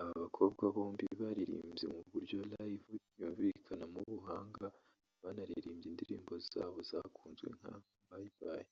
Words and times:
Aba 0.00 0.12
bakobwa 0.24 0.64
bombi 0.74 1.04
baririmbye 1.20 1.86
mu 1.94 2.00
buryo 2.12 2.38
live 2.52 2.94
yumvikanamo 3.18 3.98
ubuhanga 4.06 4.66
banaririmbye 5.22 5.86
indirimbo 5.90 6.32
zabo 6.50 6.78
zakunzwe 6.90 7.48
nka 7.58 7.74
‘Bye 8.10 8.30
Bye’ 8.38 8.70